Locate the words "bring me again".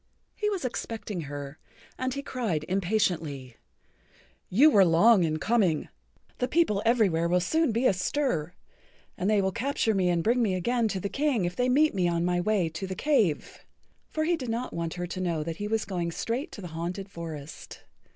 10.23-10.87